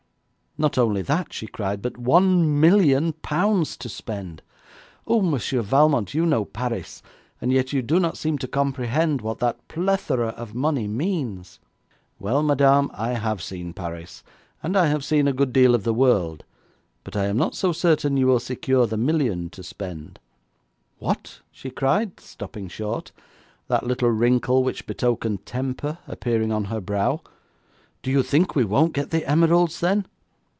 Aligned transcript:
'Not 0.57 0.77
only 0.77 1.01
that!' 1.01 1.31
she 1.31 1.47
cried, 1.47 1.81
'but 1.81 1.97
one 1.97 2.59
million 2.59 3.13
pounds 3.13 3.77
to 3.77 3.87
spend! 3.87 4.41
Oh, 5.07 5.21
Monsieur 5.21 5.61
Valmont, 5.61 6.13
you 6.13 6.25
know 6.25 6.43
Paris, 6.43 7.01
and 7.39 7.53
yet 7.53 7.71
you 7.71 7.81
do 7.81 8.01
not 8.01 8.17
seem 8.17 8.37
to 8.39 8.49
comprehend 8.49 9.21
what 9.21 9.39
that 9.39 9.65
plethora 9.69 10.27
of 10.27 10.53
money 10.53 10.89
means!' 10.89 11.61
'Well, 12.19 12.43
madame, 12.43 12.91
I 12.93 13.11
have 13.11 13.41
seen 13.41 13.71
Paris, 13.71 14.25
and 14.61 14.75
I 14.75 14.87
have 14.87 15.05
seen 15.05 15.25
a 15.25 15.31
good 15.33 15.53
deal 15.53 15.73
of 15.73 15.85
the 15.85 15.93
world, 15.93 16.43
but 17.05 17.15
I 17.15 17.27
am 17.27 17.37
not 17.37 17.55
so 17.55 17.71
certain 17.71 18.17
you 18.17 18.27
will 18.27 18.37
secure 18.41 18.85
the 18.87 18.97
million 18.97 19.49
to 19.51 19.63
spend.' 19.63 20.19
'What!' 20.99 21.39
she 21.49 21.69
cried, 21.71 22.19
stopping 22.19 22.67
short, 22.67 23.13
that 23.69 23.87
little 23.87 24.09
wrinkle 24.09 24.63
which 24.65 24.85
betokened 24.85 25.45
temper 25.45 25.99
appearing 26.09 26.51
on 26.51 26.65
her 26.65 26.81
brow. 26.81 27.21
'Do 28.03 28.11
you 28.11 28.21
think 28.21 28.53
we 28.53 28.65
won't 28.65 28.93
get 28.93 29.11
the 29.11 29.25
emeralds 29.27 29.79
then?' 29.79 30.05